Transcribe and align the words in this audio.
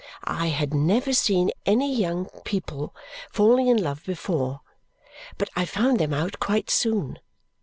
I 0.23 0.47
had 0.47 0.73
never 0.73 1.13
seen 1.13 1.51
any 1.63 1.95
young 1.95 2.27
people 2.43 2.95
falling 3.31 3.67
in 3.67 3.77
love 3.77 4.03
before, 4.03 4.61
but 5.37 5.51
I 5.55 5.65
found 5.65 5.99
them 5.99 6.11
out 6.11 6.39
quite 6.39 6.71
soon. 6.71 7.19